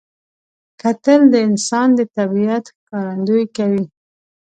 [0.81, 3.83] کتل د انسان د طبیعت ښکارندویي کوي